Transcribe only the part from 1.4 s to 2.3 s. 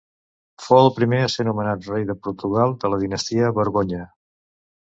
nomenat rei de